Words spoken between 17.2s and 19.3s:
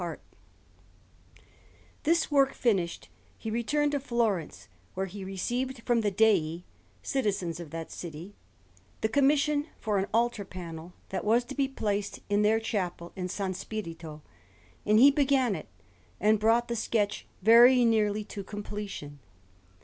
very nearly to completion.